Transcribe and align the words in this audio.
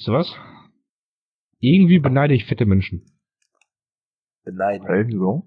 Weißt 0.00 0.08
du 0.08 0.12
was? 0.12 0.34
Irgendwie 1.58 1.98
beneide 1.98 2.32
ich 2.32 2.46
fette 2.46 2.64
Menschen. 2.64 3.04
Beneiden. 4.44 4.86
Wieso? 5.08 5.46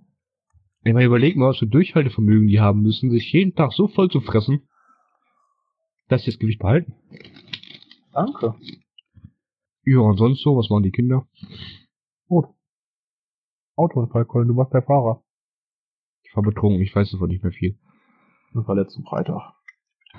Wenn 0.83 0.93
man 0.93 1.03
überlegt 1.03 1.37
mal, 1.37 1.49
was 1.49 1.57
für 1.57 1.65
Durchhaltevermögen 1.65 2.47
die 2.47 2.59
haben 2.59 2.83
müssen, 2.83 3.09
sich 3.09 3.33
jeden 3.33 3.55
Tag 3.55 3.73
so 3.73 3.87
voll 3.87 4.11
zu 4.11 4.21
fressen, 4.21 4.69
dass 6.07 6.21
sie 6.21 6.29
das 6.29 6.39
Gewicht 6.39 6.59
behalten. 6.59 6.93
Danke. 8.11 8.53
Ja, 9.85 9.97
und 10.01 10.17
sonst 10.17 10.43
so, 10.43 10.55
was 10.55 10.69
machen 10.69 10.83
die 10.83 10.91
Kinder? 10.91 11.27
Gut. 12.27 12.45
Autounfall, 13.75 14.25
Colin, 14.25 14.49
du 14.49 14.55
warst 14.55 14.71
der 14.71 14.83
Fahrer. 14.83 15.23
Ich 16.21 16.35
war 16.35 16.43
betrunken, 16.43 16.79
ich 16.79 16.95
weiß 16.95 17.09
davon 17.09 17.29
nicht 17.29 17.41
mehr 17.41 17.53
viel. 17.53 17.79
Das 18.53 18.67
war 18.67 18.75
letzten 18.75 19.03
Freitag. 19.03 19.55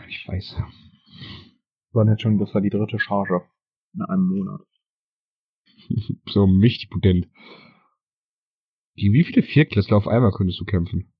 Ich 0.08 0.26
weiß. 0.26 0.56
Das 0.56 1.94
war 1.94 2.08
jetzt 2.08 2.22
schon, 2.22 2.38
das 2.38 2.52
war 2.52 2.62
die 2.62 2.70
dritte 2.70 2.98
Charge. 2.98 3.42
In 3.94 4.02
einem 4.02 4.26
Monat. 4.26 4.60
so 6.26 6.46
mächtig 6.46 6.90
potent. 6.90 7.28
Gegen 8.96 9.12
wie 9.12 9.24
viele 9.24 9.42
Viertklässler 9.42 9.96
auf 9.96 10.06
einmal 10.08 10.32
könntest 10.32 10.60
du 10.60 10.64
kämpfen? 10.64 11.12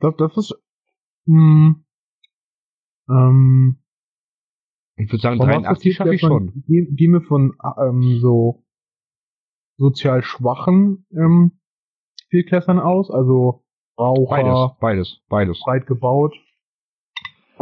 Das, 0.00 0.14
das 0.16 0.36
ist, 0.36 0.54
mh, 1.26 1.76
ähm, 3.08 3.78
Ich 4.96 5.10
würde 5.10 5.22
sagen, 5.22 5.36
von 5.38 5.46
was 5.48 5.54
83 5.54 5.84
geht 5.84 5.94
schaffe 5.96 6.14
ich 6.14 6.20
schon. 6.20 6.64
Gehen 6.66 7.12
wir 7.12 7.22
von, 7.22 7.56
ähm, 7.80 8.18
so 8.20 8.64
sozial 9.76 10.22
schwachen, 10.22 11.06
ähm, 11.12 11.60
Viertklässlern 12.30 12.78
aus, 12.80 13.10
also 13.10 13.64
Raucher, 13.98 14.26
Beides, 14.26 14.78
beides, 14.80 15.20
beides. 15.28 15.60
breit 15.60 15.86
gebaut. 15.86 16.34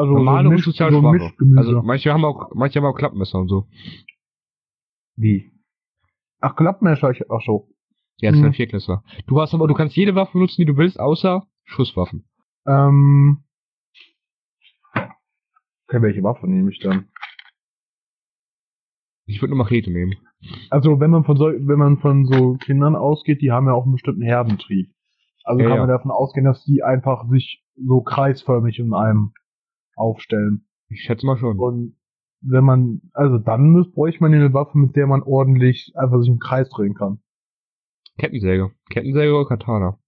Also 0.01 0.13
Normale 0.15 0.45
so 0.45 0.49
und 0.51 0.55
Misch- 0.57 0.65
sozial 0.65 0.91
so 0.93 1.01
schwache. 1.01 1.33
Also 1.57 1.83
manche 1.83 2.13
haben 2.13 2.25
auch, 2.25 2.51
manche 2.55 2.79
haben 2.81 2.87
auch 2.87 2.97
Klappmesser 2.97 3.39
und 3.39 3.49
so. 3.49 3.67
Wie? 5.17 5.53
Ach, 6.41 6.57
Klappmesser, 6.57 7.11
ich, 7.11 7.23
ach 7.31 7.41
so. 7.45 7.69
Ja, 8.19 8.31
das 8.31 8.39
sind 8.41 8.49
Mhm. 8.49 8.53
Viertklässler. 8.55 9.03
Du 9.27 9.41
hast 9.41 9.55
aber, 9.55 9.67
du 9.69 9.75
kannst 9.75 9.97
jede 9.97 10.15
Waffe 10.15 10.33
benutzen, 10.33 10.61
die 10.61 10.67
du 10.67 10.77
willst, 10.77 10.99
außer 11.01 11.47
Schusswaffen. 11.65 12.25
Ähm, 12.67 13.45
okay, 14.95 16.03
welche 16.03 16.23
Waffe 16.23 16.47
nehme 16.49 16.71
ich 16.71 16.79
dann? 16.81 17.09
Ich 19.27 19.41
würde 19.41 19.53
eine 19.53 19.59
Machete 19.63 19.91
nehmen. 19.91 20.15
Also 20.71 20.99
wenn 21.01 21.11
man 21.11 21.25
von 21.25 21.37
so, 21.37 21.47
wenn 21.47 21.79
man 21.79 21.99
von 21.99 22.27
so 22.27 22.55
Kindern 22.55 22.97
ausgeht, 22.97 23.41
die 23.43 23.53
haben 23.53 23.67
ja 23.67 23.73
auch 23.75 23.85
einen 23.85 23.93
bestimmten 23.93 24.23
Herdentrieb. 24.23 24.91
Also 25.45 25.61
Ja, 25.63 25.69
kann 25.69 25.77
ja. 25.77 25.83
man 25.87 25.89
davon 25.89 26.11
ausgehen, 26.11 26.45
dass 26.45 26.65
die 26.65 26.83
einfach 26.83 27.29
sich 27.29 27.63
so 27.77 28.01
kreisförmig 28.03 28.79
in 28.79 28.93
einem 28.95 29.33
aufstellen. 29.97 30.67
Ich 30.89 31.03
schätze 31.03 31.27
mal 31.27 31.39
schon. 31.39 31.59
Und 31.59 31.97
wenn 32.41 32.65
man, 32.65 33.03
also 33.13 33.39
dann 33.39 33.71
müsste, 33.71 33.93
bräuchte 33.93 34.23
man 34.23 34.35
eine 34.35 34.53
Waffe, 34.53 34.79
mit 34.79 34.97
der 34.97 35.07
man 35.07 35.23
ordentlich 35.23 35.93
einfach 35.97 36.21
sich 36.21 36.31
im 36.31 36.39
Kreis 36.39 36.69
drehen 36.71 36.95
kann. 36.95 37.21
Kettensäge. 38.19 38.73
Kettensäge 38.91 39.35
oder 39.35 39.49
Katana? 39.49 39.99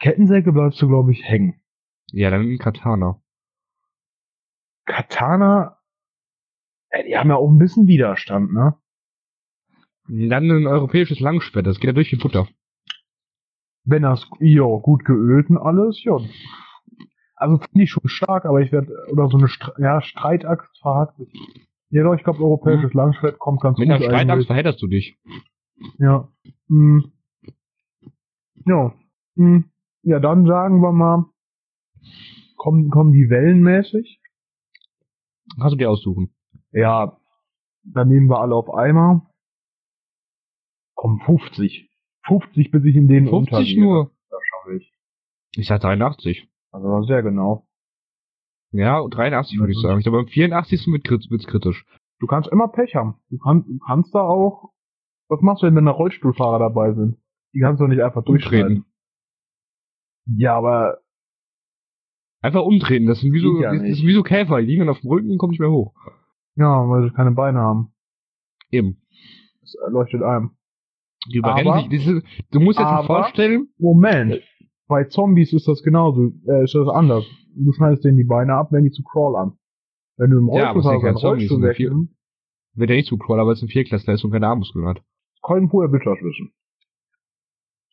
Kettensäge 0.00 0.52
bleibst 0.52 0.80
du, 0.80 0.88
glaube 0.88 1.12
ich, 1.12 1.22
hängen. 1.24 1.60
Ja, 2.12 2.30
dann 2.30 2.42
ein 2.42 2.58
Katana. 2.58 3.20
Katana, 4.86 5.78
äh, 6.90 7.04
die 7.04 7.16
haben 7.16 7.28
ja 7.28 7.36
auch 7.36 7.50
ein 7.50 7.58
bisschen 7.58 7.86
Widerstand, 7.86 8.52
ne? 8.52 8.76
Dann 10.08 10.50
ein 10.50 10.66
europäisches 10.66 11.20
Langschwert, 11.20 11.66
das 11.66 11.78
geht 11.78 11.88
ja 11.88 11.92
durch 11.92 12.10
wie 12.12 12.16
Butter. 12.16 12.48
Wenn 13.84 14.02
das, 14.02 14.26
ja, 14.40 14.64
gut 14.64 15.04
geölt 15.04 15.50
und 15.50 15.58
alles, 15.58 16.02
ja. 16.04 16.18
Also 17.38 17.58
finde 17.58 17.84
ich 17.84 17.90
schon 17.90 18.08
stark, 18.08 18.44
aber 18.44 18.60
ich 18.60 18.72
werde, 18.72 18.92
oder 19.10 19.28
so 19.28 19.38
eine 19.38 19.48
Stre 19.48 19.74
ja, 19.78 20.00
Streitaxt 20.00 20.78
verhakt. 20.80 21.20
Ja, 21.90 22.02
doch, 22.02 22.14
ich 22.14 22.24
glaube, 22.24 22.42
europäisches 22.42 22.92
Langschwert 22.92 23.38
kommt 23.38 23.60
ganz 23.60 23.78
Mit 23.78 23.88
gut 23.88 23.94
einer 23.94 24.04
Streitachse 24.04 24.32
eigentlich. 24.32 24.46
verhedderst 24.46 24.82
du 24.82 24.86
dich. 24.88 25.18
Ja. 25.98 26.28
Hm. 26.68 27.12
Ja. 28.66 28.92
Hm. 29.36 29.64
Ja, 30.02 30.20
dann 30.20 30.46
sagen 30.46 30.80
wir 30.80 30.92
mal, 30.92 31.26
kommen, 32.56 32.90
kommen 32.90 33.12
die 33.12 33.30
wellenmäßig? 33.30 34.20
Kannst 35.58 35.72
du 35.72 35.78
dir 35.78 35.90
aussuchen. 35.90 36.34
Ja, 36.72 37.18
dann 37.84 38.08
nehmen 38.08 38.28
wir 38.28 38.40
alle 38.40 38.54
auf 38.54 38.72
einmal. 38.74 39.22
Komm, 40.94 41.20
50. 41.20 41.88
50, 42.26 42.70
bis 42.70 42.84
ich 42.84 42.96
in 42.96 43.08
den 43.08 43.28
50 43.28 43.32
untergehe. 43.54 43.80
nur. 43.80 44.10
Das 44.28 44.40
schaffe 44.42 44.76
ich. 44.76 44.92
Ich 45.52 45.66
sag 45.66 45.80
83. 45.80 46.48
Also 46.84 47.02
sehr 47.06 47.22
genau. 47.22 47.66
Ja, 48.72 49.02
83 49.06 49.58
würde 49.58 49.72
ich 49.72 49.80
sagen. 49.80 49.98
Ich 49.98 50.04
glaube, 50.04 50.18
beim 50.18 50.28
84. 50.28 50.86
wird 50.88 51.06
krit- 51.06 51.30
wird's 51.30 51.46
kritisch. 51.46 51.84
Du 52.20 52.26
kannst 52.26 52.50
immer 52.50 52.68
Pech 52.68 52.94
haben. 52.96 53.16
Du, 53.30 53.38
kann, 53.38 53.64
du 53.64 53.78
kannst 53.86 54.14
da 54.14 54.20
auch. 54.20 54.72
Was 55.28 55.40
machst 55.40 55.62
du 55.62 55.66
denn, 55.66 55.76
wenn 55.76 55.84
da 55.86 55.92
Rollstuhlfahrer 55.92 56.58
dabei 56.58 56.92
sind? 56.92 57.16
Die 57.54 57.60
kannst 57.60 57.80
du 57.80 57.86
nicht 57.86 58.02
einfach 58.02 58.24
durchschreiten. 58.24 58.78
Umtreten. 58.78 58.84
Ja, 60.36 60.56
aber 60.56 60.98
Einfach 62.40 62.62
umtreten. 62.62 63.06
Das 63.06 63.20
sind 63.20 63.32
wie 63.32 63.40
so, 63.40 63.60
ja 63.60 63.72
das 63.72 63.82
ist 63.82 64.02
wie 64.02 64.12
so 64.14 64.22
Käfer. 64.22 64.60
Die 64.60 64.66
liegen 64.66 64.80
dann 64.80 64.90
auf 64.90 65.00
dem 65.00 65.10
Rücken 65.10 65.30
und 65.30 65.38
kommen 65.38 65.50
nicht 65.50 65.60
mehr 65.60 65.70
hoch. 65.70 65.94
ja, 66.56 66.88
weil 66.88 67.04
sie 67.08 67.14
keine 67.14 67.32
Beine 67.32 67.58
haben. 67.60 67.92
Eben. 68.70 69.00
Das 69.60 69.76
leuchtet 69.90 70.22
einem. 70.22 70.56
Die 71.32 71.38
überrennen 71.38 71.72
Aber- 71.72 71.88
sich. 71.90 72.04
Du 72.50 72.60
musst 72.60 72.78
dir 72.78 72.82
jetzt 72.82 72.92
aber- 72.92 73.06
vorstellen, 73.06 73.68
Moment. 73.78 74.40
Bei 74.88 75.04
Zombies 75.04 75.52
ist 75.52 75.68
das 75.68 75.82
genauso. 75.82 76.32
Äh, 76.46 76.64
ist 76.64 76.74
das 76.74 76.88
anders. 76.88 77.24
Du 77.54 77.72
schneidest 77.72 78.04
denen 78.04 78.16
die 78.16 78.24
Beine 78.24 78.54
ab, 78.54 78.68
wenn 78.72 78.84
die 78.84 78.90
zu 78.90 79.02
Crawl 79.02 79.36
an. 79.36 79.58
Wenn 80.16 80.30
du 80.30 80.38
im 80.38 80.48
Ja, 80.52 80.70
aber 80.70 80.80
keine 80.82 81.08
einen 81.08 81.16
Zombies, 81.18 81.50
Rollstuhl 81.50 81.74
viel- 81.74 81.86
wegnimmst, 81.90 82.14
wird 82.74 82.90
er 82.90 82.96
nicht 82.96 83.08
zu 83.08 83.18
Crawler, 83.18 83.46
weil 83.46 83.52
es 83.54 83.62
ein 83.62 83.68
Vierklässler 83.68 84.14
ist 84.14 84.24
und 84.24 84.30
keine 84.30 84.46
Armmuskeln 84.48 84.86
hat. 84.86 85.02
Colin 85.42 85.68
Poe 85.68 85.90
wird 85.92 86.04
das 86.06 86.18
wissen. 86.20 86.52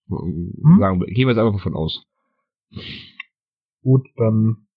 Hm? 0.08 0.78
Sagen 0.80 1.00
wir, 1.00 1.08
gehen 1.08 1.28
wir 1.28 1.34
jetzt 1.34 1.40
einfach 1.40 1.54
davon 1.54 1.76
aus. 1.76 2.06
Gut, 3.82 4.08
dann. 4.18 4.68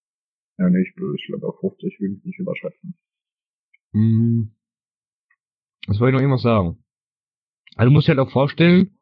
Ja, 0.58 0.68
nee, 0.68 0.80
ich, 0.82 0.88
ich 0.88 1.26
glaube, 1.28 1.46
auf 1.46 1.60
50 1.60 2.00
will 2.00 2.16
ich 2.18 2.24
nicht 2.24 2.38
überschätzen. 2.38 2.94
Hm. 3.92 4.54
Was 5.86 6.00
wollte 6.00 6.10
ich 6.10 6.14
noch 6.14 6.20
irgendwas 6.22 6.42
sagen? 6.42 6.82
Also 7.76 7.90
du 7.90 7.94
musst 7.94 8.08
dir 8.08 8.16
halt 8.16 8.26
auch 8.26 8.32
vorstellen, 8.32 8.98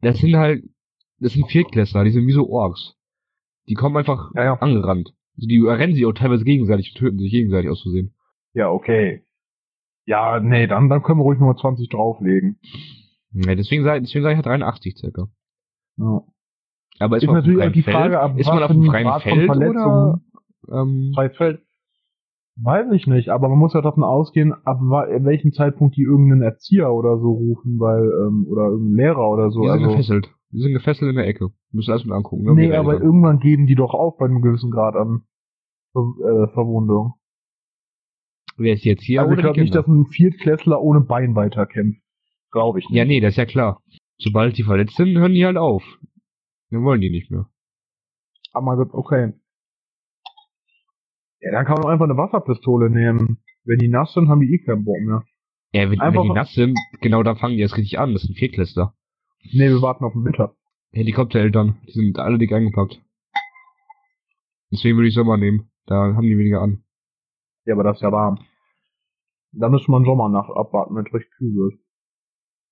das 0.00 0.18
sind 0.18 0.36
halt, 0.36 0.64
das 1.20 1.32
sind 1.32 1.50
Viertklässler, 1.50 2.04
die 2.04 2.10
sind 2.10 2.26
wie 2.26 2.32
so 2.32 2.48
Orks. 2.48 2.94
Die 3.68 3.74
kommen 3.74 3.96
einfach 3.96 4.30
Ja, 4.34 4.44
ja. 4.44 4.54
angerannt. 4.54 5.12
Also 5.36 5.46
die 5.48 5.56
überrennen 5.56 5.94
sich 5.94 6.06
auch 6.06 6.12
teilweise 6.12 6.44
gegenseitig 6.44 6.92
und 6.94 6.98
töten 6.98 7.18
sich 7.18 7.30
gegenseitig 7.30 7.70
aus 7.70 7.82
Versehen. 7.82 8.14
Ja, 8.54 8.70
okay. 8.70 9.22
Ja, 10.06 10.40
nee, 10.40 10.66
dann, 10.66 10.88
dann 10.88 11.02
können 11.02 11.18
wir 11.20 11.24
ruhig 11.24 11.38
nochmal 11.38 11.56
20 11.56 11.88
drauflegen. 11.90 12.58
Ja, 13.32 13.54
deswegen 13.54 13.84
sage 13.84 14.00
deswegen 14.00 14.22
sag 14.22 14.30
ich 14.30 14.36
halt 14.36 14.46
83 14.46 14.96
circa. 14.96 15.28
Ja. 15.98 16.22
Aber 16.98 17.16
ist, 17.18 17.22
Ist 17.22 17.28
man 17.28 17.36
auf 17.38 17.46
natürlich 17.46 17.72
die 17.72 17.82
Feld? 17.82 17.96
Frage, 17.96 18.20
ab 18.20 18.38
ist 18.38 18.46
man 18.46 18.62
auf 18.62 18.70
dem 18.72 18.84
freien 18.84 19.06
Grad 19.06 19.22
Feld 19.22 19.50
oder? 19.50 20.20
Ähm, 20.72 21.12
Freies 21.14 21.36
Feld. 21.36 21.60
Weiß 22.60 22.90
ich 22.92 23.06
nicht, 23.06 23.28
aber 23.28 23.48
man 23.48 23.58
muss 23.58 23.74
ja 23.74 23.82
davon 23.82 24.02
ausgehen, 24.02 24.52
ab 24.64 24.80
welchem 24.80 25.52
Zeitpunkt 25.52 25.96
die 25.96 26.02
irgendeinen 26.02 26.42
Erzieher 26.42 26.92
oder 26.92 27.18
so 27.18 27.30
rufen, 27.30 27.78
weil, 27.78 28.02
ähm, 28.02 28.46
oder 28.50 28.64
irgendeinen 28.70 28.96
Lehrer 28.96 29.30
oder 29.30 29.50
so. 29.50 29.60
die 29.60 29.68
sind 29.68 29.76
also, 29.78 29.90
gefesselt. 29.90 30.30
Die 30.50 30.60
sind 30.60 30.72
gefesselt 30.72 31.10
in 31.10 31.16
der 31.16 31.26
Ecke. 31.26 31.50
Müssen 31.72 31.90
alles 31.90 32.04
mit 32.04 32.14
angucken. 32.14 32.44
Ne? 32.44 32.54
nee, 32.54 32.72
aber 32.72 33.00
irgendwann 33.00 33.38
geben 33.38 33.66
die 33.66 33.74
doch 33.74 33.92
auf 33.92 34.16
bei 34.16 34.26
einem 34.26 34.40
gewissen 34.40 34.70
Grad 34.70 34.96
an 34.96 35.22
äh, 35.94 36.48
Verwundung. 36.52 37.14
Wer 38.56 38.74
ist 38.74 38.84
jetzt 38.84 39.02
hier 39.02 39.22
also 39.22 39.34
ich 39.34 39.40
glaube 39.40 39.60
nicht, 39.60 39.74
dass 39.74 39.86
ein 39.86 40.06
Viertklässler 40.06 40.80
ohne 40.80 41.00
Bein 41.00 41.34
weiterkämpft. 41.36 42.00
Glaube 42.50 42.78
ich 42.80 42.88
nicht. 42.88 42.96
Ja, 42.96 43.04
nee, 43.04 43.20
das 43.20 43.32
ist 43.32 43.36
ja 43.36 43.46
klar. 43.46 43.82
Sobald 44.18 44.56
die 44.58 44.64
verletzt 44.64 44.96
sind, 44.96 45.16
hören 45.16 45.34
die 45.34 45.44
halt 45.44 45.56
auf. 45.56 45.84
Dann 46.70 46.82
wollen 46.82 47.00
die 47.00 47.10
nicht 47.10 47.30
mehr. 47.30 47.46
Aber 48.52 48.64
mein 48.64 48.76
Gott, 48.78 48.92
okay. 48.92 49.32
Ja, 51.40 51.52
dann 51.52 51.66
kann 51.66 51.76
man 51.76 51.84
auch 51.84 51.90
einfach 51.90 52.06
eine 52.06 52.16
Wasserpistole 52.16 52.90
nehmen. 52.90 53.38
Wenn 53.64 53.78
die 53.78 53.88
nass 53.88 54.12
sind, 54.14 54.28
haben 54.28 54.40
die 54.40 54.52
eh 54.54 54.58
keinen 54.58 54.84
Bock 54.84 54.98
mehr. 55.00 55.22
Ja, 55.72 55.90
wenn, 55.90 55.98
wenn 55.98 56.22
die 56.22 56.32
nass 56.32 56.52
sind, 56.54 56.76
genau 57.00 57.22
dann 57.22 57.36
fangen 57.36 57.56
die 57.56 57.62
erst 57.62 57.76
richtig 57.76 57.98
an. 57.98 58.12
Das 58.12 58.22
sind 58.22 58.36
Viertklässler. 58.36 58.94
Nee, 59.42 59.68
wir 59.68 59.82
warten 59.82 60.04
auf 60.04 60.12
den 60.12 60.24
Winter. 60.24 60.54
Helikoptereltern, 60.92 61.80
die 61.86 61.92
sind 61.92 62.18
alle 62.18 62.38
dick 62.38 62.52
eingepackt. 62.52 63.00
Deswegen 64.70 64.96
würde 64.96 65.08
ich 65.08 65.14
Sommer 65.14 65.36
nehmen. 65.36 65.70
Da 65.86 66.14
haben 66.14 66.22
die 66.22 66.36
weniger 66.36 66.60
an. 66.60 66.84
Ja, 67.64 67.74
aber 67.74 67.84
das 67.84 67.96
ist 67.96 68.02
ja 68.02 68.12
warm. 68.12 68.38
Da 69.52 69.68
müsste 69.68 69.90
man 69.90 70.04
Sommernacht 70.04 70.50
abwarten, 70.50 70.94
wenn 70.94 71.06
es 71.06 71.14
recht 71.14 71.30
kühl 71.36 71.54
wird. 71.54 71.80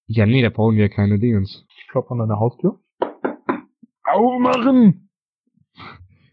Ja, 0.07 0.27
nee, 0.27 0.43
da 0.43 0.51
brauchen 0.51 0.77
wir 0.77 0.83
ja 0.83 0.89
keine 0.89 1.19
Dingens. 1.19 1.67
Ich 1.79 1.89
klopfe 1.89 2.13
an 2.13 2.19
deine 2.19 2.39
Haustür. 2.39 2.81
Aufmachen! 4.05 5.11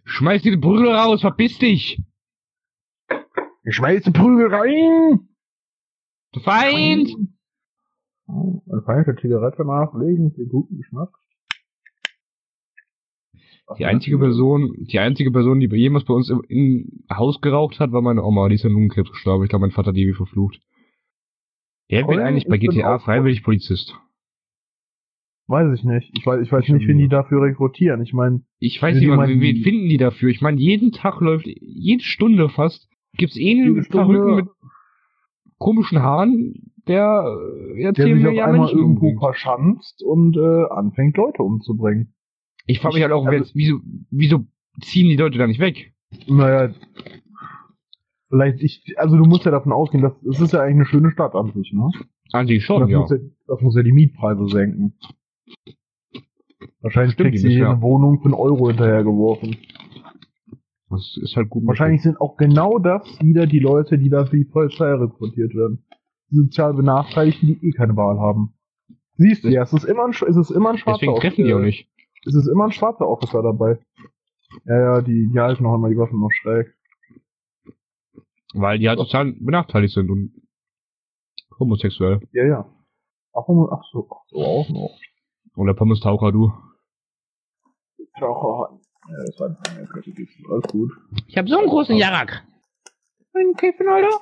Schmeiß 0.05 0.41
die 0.43 0.55
Brügel 0.57 0.93
raus, 0.93 1.21
verpiss 1.21 1.57
dich! 1.57 2.01
Ich 3.63 3.75
schmeiße 3.75 4.11
Prügel 4.11 4.53
rein! 4.53 5.29
Du 6.33 6.39
Feind! 6.41 7.09
Eine 8.33 8.81
feine 8.83 9.15
Zigarette 9.15 9.65
nachlegen, 9.65 10.33
den 10.33 10.49
guten 10.49 10.77
Geschmack. 10.77 11.09
Die 13.77 13.85
einzige 13.85 14.17
Person, 14.17 14.73
die 14.77 14.99
einzige 14.99 15.31
Person, 15.31 15.59
die 15.59 15.67
jemals 15.77 16.05
bei 16.05 16.13
uns 16.13 16.29
im, 16.29 16.43
im 16.49 17.03
Haus 17.09 17.39
geraucht 17.41 17.79
hat, 17.79 17.91
war 17.91 18.01
meine 18.01 18.23
Oma. 18.23 18.49
Die 18.49 18.55
ist 18.55 18.65
an 18.65 18.73
Lungenkrebs 18.73 19.11
gestorben. 19.11 19.43
Ich 19.43 19.49
glaube, 19.49 19.61
mein 19.61 19.71
Vater 19.71 19.89
hat 19.89 19.95
die 19.95 20.07
wie 20.07 20.13
verflucht. 20.13 20.59
Wer 21.87 22.07
wird 22.07 22.19
eigentlich 22.19 22.47
bei 22.47 22.57
GTA 22.57 22.99
freiwillig 22.99 23.43
Polizist? 23.43 23.95
Weiß 25.47 25.77
ich 25.77 25.83
nicht. 25.83 26.11
Ich 26.17 26.25
weiß, 26.25 26.41
ich 26.41 26.51
weiß 26.51 26.63
Ich 26.65 26.73
nicht, 26.73 26.87
wen 26.87 26.97
die 26.97 27.09
dafür 27.09 27.41
rekrutieren. 27.43 28.01
Ich 28.01 28.13
meine, 28.13 28.41
Ich 28.59 28.81
weiß 28.81 28.97
nicht 28.97 29.07
mal, 29.07 29.27
wen 29.27 29.63
finden 29.63 29.89
die 29.89 29.97
dafür? 29.97 30.29
Ich 30.29 30.41
meine, 30.41 30.59
jeden 30.59 30.91
Tag 30.91 31.19
läuft, 31.21 31.45
jede 31.45 32.03
Stunde 32.03 32.49
fast, 32.49 32.89
gibt's 33.17 33.37
eh 33.37 33.51
einen 33.51 33.83
Verrückten 33.83 34.35
mit 34.35 34.47
komischen 35.57 36.01
Haaren, 36.01 36.72
der 36.87 37.25
äh, 37.75 37.91
der 37.93 38.05
sich 38.05 38.15
mir 38.15 38.29
auf 38.29 38.35
ja 38.35 38.45
einmal 38.45 38.59
Menschen 38.61 38.79
irgendwo 38.79 39.07
umbringt. 39.09 39.19
verschanzt 39.19 40.03
und 40.03 40.37
äh, 40.37 40.65
anfängt, 40.69 41.17
Leute 41.17 41.43
umzubringen. 41.43 42.13
Ich 42.65 42.79
frage 42.79 42.95
mich 42.95 43.03
halt 43.03 43.13
auch, 43.13 43.25
Also- 43.25 43.51
wieso, 43.55 43.79
wieso 44.09 44.45
ziehen 44.81 45.07
die 45.09 45.15
Leute 45.17 45.37
da 45.37 45.47
nicht 45.47 45.59
weg? 45.59 45.93
Naja, 46.27 46.73
vielleicht 48.29 48.61
ich, 48.61 48.83
also 48.97 49.17
du 49.17 49.25
musst 49.25 49.45
ja 49.45 49.51
davon 49.51 49.71
ausgehen, 49.71 50.03
dass 50.03 50.13
es 50.23 50.39
ist 50.39 50.53
ja 50.53 50.61
eigentlich 50.61 50.75
eine 50.75 50.85
schöne 50.85 51.11
Stadt 51.11 51.35
an 51.35 51.51
sich, 51.53 51.71
ne? 51.73 51.89
An 52.31 52.47
sich 52.47 52.63
schon, 52.63 52.81
das, 52.81 52.89
ja. 52.89 52.99
muss 52.99 53.09
ja, 53.11 53.17
das 53.47 53.61
muss 53.61 53.75
ja 53.75 53.83
die 53.83 53.91
Mietpreise 53.91 54.47
senken. 54.47 54.93
Wahrscheinlich 56.81 57.13
Stimmt, 57.13 57.29
kriegst 57.31 57.45
du 57.45 57.49
ja- 57.49 57.71
eine 57.71 57.81
Wohnung 57.81 58.19
für 58.19 58.25
einen 58.25 58.33
Euro 58.33 58.67
hinterhergeworfen. 58.69 59.55
Das 60.89 61.17
ist 61.21 61.35
halt 61.35 61.49
gut. 61.49 61.65
Wahrscheinlich 61.65 62.01
sind 62.03 62.19
auch 62.21 62.37
genau 62.37 62.77
das 62.77 63.03
wieder 63.21 63.47
die 63.47 63.59
Leute, 63.59 63.97
die 63.97 64.09
da 64.09 64.25
für 64.25 64.37
die 64.37 64.45
Polizei 64.45 64.93
rekrutiert 64.93 65.55
werden. 65.55 65.83
Die 66.33 66.39
sozial 66.39 66.73
Benachteiligten, 66.73 67.47
die 67.47 67.67
eh 67.67 67.71
keine 67.73 67.95
Wahl 67.95 68.19
haben. 68.19 68.55
Siehst 69.17 69.43
du 69.43 69.49
ja, 69.49 69.61
es 69.61 69.71
ist 69.71 69.83
immer 69.83 70.05
ein, 70.05 70.09
es 70.11 70.35
ist 70.35 70.49
immer 70.49 70.71
ein 70.71 70.79
schwarzer 70.79 71.01
Deswegen 71.01 71.19
treffen 71.19 71.45
die 71.45 71.53
auch 71.53 71.59
nicht. 71.59 71.87
Es 72.25 72.33
ist 72.33 72.47
immer 72.47 72.63
ein 72.63 72.71
schwarzer 72.71 73.07
Officer 73.07 73.43
dabei. 73.43 73.77
Ja, 74.65 74.79
ja, 74.79 75.01
die, 75.01 75.29
die 75.31 75.39
halten 75.39 75.61
noch 75.61 75.75
immer 75.75 75.89
die 75.89 75.97
Waffen 75.97 76.19
noch 76.19 76.31
schräg. 76.31 76.73
Weil 78.55 78.79
die 78.79 78.89
halt 78.89 78.97
sozial 78.97 79.33
benachteiligt 79.33 79.93
sind 79.93 80.09
und 80.09 80.33
homosexuell. 81.59 82.19
Ja, 82.31 82.45
ja. 82.45 82.65
Ach, 83.33 83.43
ach 83.47 83.83
so, 83.91 84.07
ach 84.09 84.23
so 84.29 84.37
auch 84.37 84.69
noch. 84.69 84.97
Oder 85.55 85.75
Pommes-Taucher, 85.75 86.31
du. 86.31 86.51
Taucher. 88.17 88.79
Ja, 89.09 89.17
das 89.25 89.39
war 89.39 89.55
Kategorie. 89.93 90.27
Alles 90.49 90.63
gut. 90.71 90.91
Ich 91.27 91.37
habe 91.37 91.47
so 91.47 91.57
einen 91.59 91.67
großen 91.67 91.95
Jarak. 91.95 92.43
Ein 93.33 93.53
Käfen, 93.55 93.87
Alter? 93.87 94.19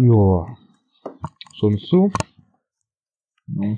Ja. 0.00 0.56
Sonst 1.58 1.86
so? 1.88 2.10
Ja. 3.48 3.76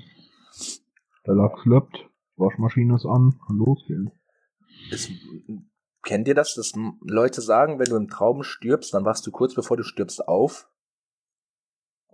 Der 1.26 1.34
Lachs 1.34 1.64
löppt, 1.64 2.08
Waschmaschine 2.36 2.94
ist 2.94 3.06
an, 3.06 3.38
kann 3.46 3.56
losgehen. 3.56 4.10
Ist, 4.90 5.10
kennt 6.02 6.28
ihr 6.28 6.34
das, 6.34 6.54
dass 6.54 6.72
Leute 7.00 7.40
sagen, 7.40 7.78
wenn 7.78 7.86
du 7.86 7.96
im 7.96 8.08
Traum 8.08 8.42
stirbst, 8.42 8.92
dann 8.92 9.04
wachst 9.04 9.26
du 9.26 9.30
kurz 9.30 9.54
bevor 9.54 9.76
du 9.76 9.82
stirbst 9.82 10.26
auf? 10.28 10.68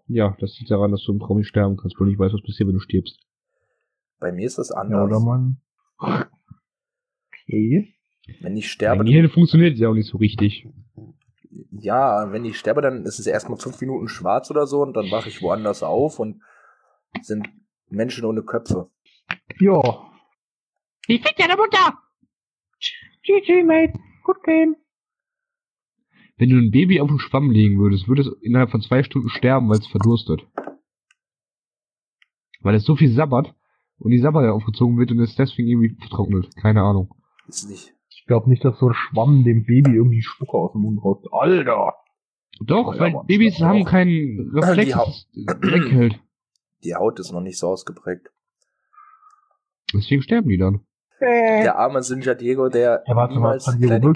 Ja, 0.09 0.37
das 0.39 0.57
liegt 0.59 0.71
daran, 0.71 0.93
dass 0.93 1.03
du 1.05 1.13
im 1.13 1.19
Traum 1.19 1.39
nicht 1.39 1.49
sterben 1.49 1.77
kannst, 1.77 1.99
weil 1.99 2.07
du 2.07 2.11
nicht 2.11 2.19
weißt, 2.21 2.33
was 2.35 2.43
passiert, 2.43 2.69
wenn 2.69 2.75
du 2.75 2.81
stirbst. 2.81 3.19
Bei 4.21 4.31
mir 4.31 4.47
ist 4.47 4.59
das 4.59 4.69
Ja, 4.71 4.77
anders. 4.77 5.05
oder 5.05 5.21
man. 5.21 5.61
Okay. 5.99 7.93
wenn 8.41 8.57
ich 8.57 8.71
sterbe, 8.71 9.05
Gehirn 9.05 9.29
funktioniert 9.31 9.77
ja 9.79 9.89
auch 9.89 9.95
nicht 9.95 10.09
so 10.09 10.19
richtig. 10.19 10.69
Ja, 11.71 12.33
wenn 12.33 12.45
ich 12.45 12.59
sterbe, 12.59 12.83
dann 12.83 13.05
ist 13.05 13.19
es 13.19 13.27
erstmal 13.27 13.59
fünf 13.59 13.81
Minuten 13.81 14.09
schwarz 14.09 14.51
oder 14.51 14.67
so 14.67 14.83
und 14.83 14.95
dann 14.95 15.11
wache 15.11 15.29
ich 15.29 15.43
woanders 15.43 15.83
auf 15.83 16.19
und 16.19 16.43
sind 17.21 17.49
Menschen 17.89 18.25
ohne 18.25 18.43
Köpfe. 18.43 18.91
Ja. 19.61 20.11
Ich 21.07 21.23
fick 21.23 21.37
deine 21.37 21.57
Mutter! 21.57 21.99
GG, 23.23 23.65
mate. 23.65 23.99
Good 24.25 24.43
game. 24.45 24.77
Wenn 26.37 26.51
du 26.51 26.57
ein 26.57 26.71
Baby 26.71 27.01
auf 27.01 27.09
den 27.09 27.19
Schwamm 27.19 27.51
legen 27.51 27.79
würdest, 27.79 28.09
würde 28.09 28.23
es 28.23 28.29
innerhalb 28.43 28.71
von 28.71 28.83
zwei 28.83 29.03
Stunden 29.03 29.31
sterben, 29.31 29.69
weil 29.69 29.79
es 29.79 29.87
verdurstet. 29.87 30.47
Weil 32.61 32.75
es 32.75 32.85
so 32.85 32.95
viel 32.95 33.11
sabbert 33.11 33.55
und 33.99 34.11
die 34.11 34.19
Sabber 34.19 34.53
aufgezogen 34.53 34.99
wird 34.99 35.11
und 35.11 35.21
es 35.21 35.35
deswegen 35.35 35.69
irgendwie 35.69 35.97
vertrocknet. 35.99 36.55
Keine 36.57 36.83
Ahnung. 36.83 37.15
Ist 37.49 37.71
nicht. 37.71 37.96
Ich 38.19 38.25
glaube 38.27 38.49
nicht, 38.51 38.65
dass 38.65 38.79
so 38.79 38.89
ein 38.89 38.95
Schwamm 38.95 39.45
dem 39.45 39.65
Baby 39.65 39.95
irgendwie 39.95 40.23
Spucke 40.23 40.57
aus 40.57 40.73
dem 40.73 40.83
Mund 40.83 41.03
raus. 41.05 41.23
Alter! 41.31 41.95
Doch, 42.65 42.95
Ja, 42.95 43.01
weil 43.01 43.13
Mann, 43.13 43.27
Babys 43.27 43.61
haben 43.61 43.85
keinen 43.85 44.51
Reflex, 44.55 45.29
Die 45.35 45.47
weghält. 45.47 46.19
Die 46.83 46.95
Haut 46.95 47.21
ist 47.21 47.33
noch 47.33 47.43
nicht 47.43 47.59
so 47.59 47.69
ausgeprägt. 47.69 48.29
Deswegen 49.93 50.23
sterben 50.23 50.49
die 50.49 50.59
dann. 50.59 50.81
Der 51.21 51.77
arme 51.79 52.03
Sinja 52.03 52.35
Diego, 52.35 52.69
der 52.69 53.03
Ja, 53.07 53.17
warte 53.17 53.39
mal, 53.39 53.59
kleine. 53.59 54.13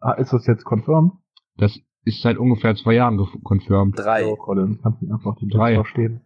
Ah, 0.00 0.12
ist 0.12 0.32
das 0.32 0.46
jetzt 0.46 0.64
confirmed? 0.64 1.12
Das 1.56 1.78
ist 2.04 2.22
seit 2.22 2.38
ungefähr 2.38 2.74
zwei 2.76 2.94
Jahren 2.94 3.18
confirmed. 3.42 3.98
drei. 3.98 4.22
So, 4.24 4.36
Colin, 4.36 4.78
kannst 4.82 5.02
du 5.02 5.12
einfach 5.12 5.36
den 5.36 5.48
Drei. 5.48 5.74
Verstehen. 5.74 6.20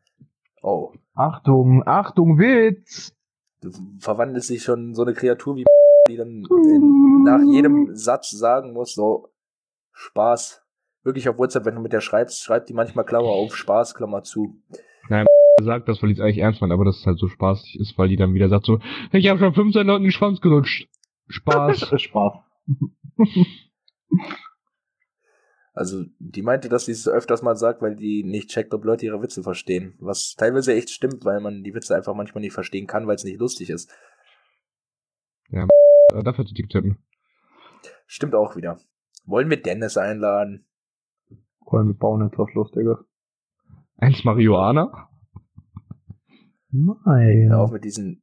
Oh. 0.63 0.93
Achtung, 1.15 1.83
Achtung, 1.87 2.39
Witz! 2.39 3.15
Du 3.63 3.71
verwandelst 3.99 4.51
dich 4.51 4.63
schon 4.63 4.89
in 4.89 4.95
so 4.95 5.03
eine 5.03 5.15
Kreatur 5.15 5.57
wie 5.57 5.65
die 6.11 6.17
dann 6.17 6.45
in, 6.51 7.23
nach 7.25 7.41
jedem 7.43 7.95
Satz 7.95 8.31
sagen 8.31 8.73
muss, 8.73 8.95
so 8.95 9.29
Spaß. 9.93 10.63
Wirklich 11.03 11.29
auf 11.29 11.39
WhatsApp, 11.39 11.65
wenn 11.65 11.77
du 11.77 11.81
mit 11.81 11.93
der 11.93 12.01
schreibst, 12.01 12.43
schreibt 12.43 12.69
die 12.69 12.75
manchmal 12.75 13.07
Klammer 13.07 13.29
auf, 13.29 13.57
Spaß, 13.57 13.95
Klammer 13.95 14.23
zu. 14.23 14.61
Er 15.09 15.25
sagt 15.63 15.89
das, 15.89 16.03
weil 16.03 16.09
die 16.09 16.15
es 16.15 16.21
eigentlich 16.21 16.39
ernst 16.39 16.61
meint, 16.61 16.73
aber 16.73 16.85
das 16.85 17.05
halt 17.07 17.19
so 17.19 17.29
spaßig 17.29 17.79
ist, 17.81 17.97
weil 17.99 18.09
die 18.09 18.17
dann 18.17 18.35
wieder 18.35 18.49
sagt 18.49 18.67
so, 18.67 18.81
ich 19.13 19.29
habe 19.29 19.39
schon 19.39 19.55
15 19.55 19.87
Leuten 19.87 20.05
den 20.05 20.13
Schwanz 20.13 20.41
gelutscht. 20.41 20.89
Spaß. 21.29 21.91
Ist 21.93 22.03
Spaß. 22.03 22.33
Also, 25.73 26.05
die 26.19 26.43
meinte, 26.43 26.69
dass 26.69 26.87
sie 26.87 26.93
es 26.93 27.09
öfters 27.09 27.43
mal 27.43 27.57
sagt, 27.57 27.81
weil 27.81 27.97
die 27.97 28.25
nicht 28.25 28.51
checkt, 28.51 28.75
ob 28.75 28.85
Leute 28.85 29.07
ihre 29.07 29.23
Witze 29.23 29.43
verstehen. 29.43 29.95
Was 30.01 30.35
teilweise 30.37 30.75
echt 30.75 30.91
stimmt, 30.91 31.25
weil 31.25 31.41
man 31.41 31.63
die 31.63 31.75
Witze 31.75 31.95
einfach 31.95 32.15
manchmal 32.15 32.43
nicht 32.43 32.53
verstehen 32.53 32.87
kann, 32.87 33.07
weil 33.07 33.17
es 33.17 33.25
nicht 33.25 33.39
lustig 33.39 33.71
ist. 33.71 33.91
Äh, 35.51 35.67
Dafür 36.25 36.45
zu 36.45 36.55
tippen. 36.55 36.99
Stimmt 38.07 38.35
auch 38.35 38.57
wieder. 38.57 38.79
Wollen 39.27 39.51
wir 39.51 39.61
Dennis 39.61 39.97
einladen? 39.97 40.67
Colin, 41.65 41.89
wir 41.89 41.95
bauen 41.95 42.23
jetzt 42.27 42.39
was 42.39 42.53
Lustiges. 42.55 42.99
Eins 43.97 44.25
Marihuana? 44.25 45.09
Nein. 46.71 47.49
Hör 47.51 47.61
auf 47.61 47.71
mit 47.71 47.85
diesen 47.85 48.23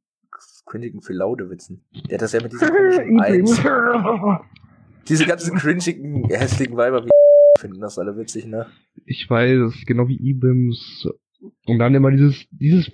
cringigen 0.66 1.00
Philaude-Witzen. 1.00 1.84
Der 2.08 2.14
hat 2.14 2.22
das 2.22 2.32
ja 2.32 2.42
mit 2.42 2.52
diesen 2.52 2.68
komischen 2.68 3.20
Eins. 3.20 3.62
Diese 5.08 5.24
ganzen 5.24 5.56
cringigen, 5.56 6.28
hässlichen 6.28 6.76
Weiber 6.76 7.04
wie 7.04 7.10
finden 7.58 7.80
das 7.80 7.98
alle 7.98 8.16
witzig, 8.16 8.46
ne? 8.46 8.66
Ich 9.06 9.28
weiß, 9.28 9.84
genau 9.86 10.08
wie 10.08 10.16
Ibims. 10.16 11.08
Und 11.66 11.78
dann 11.78 11.94
immer 11.94 12.10
dieses, 12.10 12.46
dieses 12.50 12.90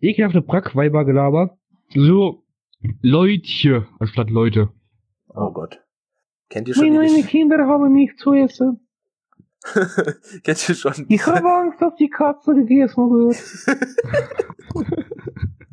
ekelhafte 0.00 0.42
Brackweiber-Gelaber. 0.42 1.56
So, 1.94 2.43
Leutche, 3.02 3.86
anstatt 3.98 4.30
Leute. 4.30 4.70
Oh 5.28 5.50
Gott. 5.52 5.80
Kennt 6.50 6.68
ihr 6.68 6.74
schon 6.74 6.84
die 6.84 7.22
Kinder 7.22 7.66
haben 7.66 7.92
nichts 7.92 8.20
zu 8.20 8.32
essen. 8.32 8.86
Kennt 10.42 10.68
ihr 10.68 10.74
schon 10.74 11.06
Ich 11.08 11.26
habe 11.26 11.50
Angst, 11.50 11.80
dass 11.80 11.94
die 11.96 12.10
Katze 12.10 12.54
gegessen 12.54 13.10
wird. 13.10 13.36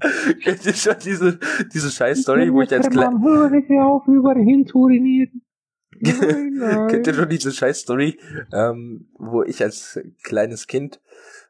Kennt 0.43 0.65
ihr 0.65 0.73
schon 0.73 0.95
diese, 1.03 1.39
diese 1.73 1.91
Scheiß-Story, 1.91 2.51
wo 2.51 2.61
ich 2.61 2.73
als 2.73 2.89
klein, 2.89 3.13
Mann, 3.13 3.23
höre 3.23 3.51
ich 3.53 3.69
auf, 3.79 4.07
überall 4.07 4.65
zu 4.65 4.79
urinieren. 4.79 5.43
Nein, 6.01 6.53
nein. 6.55 6.87
Kennt 6.87 7.05
ihr 7.05 7.13
schon 7.13 7.29
diese 7.29 7.51
Scheiß-Story, 7.51 8.17
ähm, 8.51 9.09
wo 9.19 9.43
ich 9.43 9.61
als 9.61 9.99
kleines 10.23 10.65
Kind, 10.65 10.99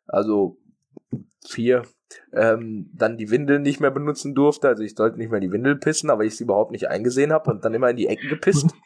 also 0.07 0.57
vier, 1.47 1.83
ähm, 2.33 2.89
dann 2.93 3.17
die 3.17 3.29
Windel 3.29 3.59
nicht 3.59 3.79
mehr 3.79 3.91
benutzen 3.91 4.35
durfte. 4.35 4.67
Also 4.67 4.83
ich 4.83 4.95
sollte 4.95 5.17
nicht 5.17 5.31
mehr 5.31 5.39
die 5.39 5.51
Windel 5.51 5.75
pissen, 5.77 6.09
aber 6.09 6.23
ich 6.23 6.37
sie 6.37 6.43
überhaupt 6.45 6.71
nicht 6.71 6.87
eingesehen 6.87 7.31
habe 7.33 7.49
und 7.51 7.63
dann 7.65 7.73
immer 7.73 7.89
in 7.89 7.97
die 7.97 8.07
Ecken 8.07 8.29
gepisst. 8.29 8.71